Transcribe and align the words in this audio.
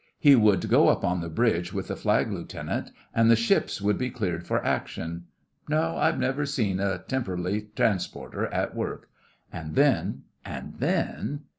He 0.17 0.35
would 0.35 0.67
go 0.67 0.87
up 0.89 1.03
on 1.03 1.21
the 1.21 1.29
bridge 1.29 1.71
with 1.73 1.87
the 1.89 1.95
Flag 1.95 2.31
Lieutenant, 2.31 2.89
and 3.13 3.29
the 3.29 3.35
ships 3.35 3.79
would 3.79 3.99
be 3.99 4.09
cleared 4.09 4.47
for 4.47 4.65
action. 4.65 5.25
('No, 5.69 5.95
I've 5.95 6.17
never 6.17 6.43
seen 6.43 6.79
a 6.79 6.97
Temperley 7.07 7.67
transporter 7.75 8.47
at 8.47 8.75
work.') 8.75 9.11
And 9.53 9.75
then—and 9.75 10.79
then 10.79 11.41